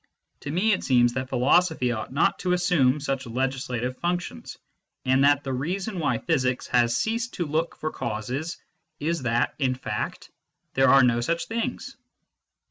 [0.39, 4.57] To me it seems that philosophy ought not to assume such legislative functions,
[5.05, 8.57] and that the reason why physics has ceased to look for causes
[8.99, 10.31] is that, in fact,
[10.73, 11.97] there are no such things.